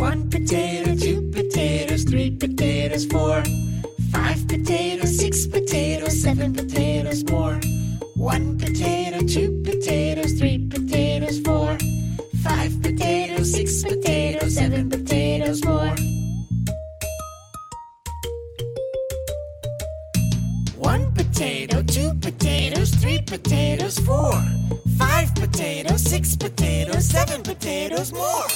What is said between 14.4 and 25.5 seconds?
seven potatoes more. One potato, two potatoes, three potatoes, four. Five